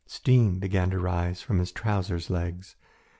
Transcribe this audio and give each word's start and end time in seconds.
Steam 0.07 0.57
began 0.57 0.89
to 0.89 0.97
rise 0.97 1.43
from 1.43 1.59
his 1.59 1.71
trousers 1.71 2.31
legs. 2.31 2.75